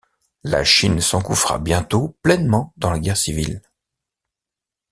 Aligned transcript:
La 0.43 0.63
Chine 0.63 0.99
s'engouffra 0.99 1.59
bientôt 1.59 2.17
pleinement 2.23 2.73
dans 2.75 2.89
la 2.89 2.97
guerre 2.97 3.17
civile. 3.17 3.61